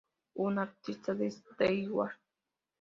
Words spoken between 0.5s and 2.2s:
artista de Steinway.